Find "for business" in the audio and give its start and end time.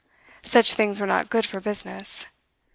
1.45-2.25